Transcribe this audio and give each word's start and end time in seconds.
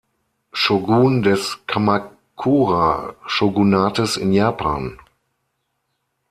Shōgun 0.51 1.21
des 1.21 1.57
Kamakura-Shōgunates 1.67 4.17
in 4.17 4.33
Japan. 4.33 4.97